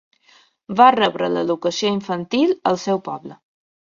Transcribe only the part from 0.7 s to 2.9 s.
Va rebre l'educació infantil al